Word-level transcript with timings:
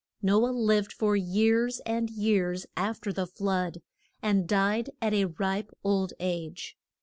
No 0.23 0.47
ah 0.47 0.49
lived 0.49 0.91
for 0.93 1.15
years 1.15 1.79
and 1.85 2.09
years 2.09 2.65
af 2.75 2.99
ter 2.99 3.11
the 3.13 3.27
flood, 3.27 3.83
and 4.19 4.47
died 4.47 4.89
at 4.99 5.13
a 5.13 5.25
ripe 5.25 5.69
old 5.83 6.13
age. 6.19 6.75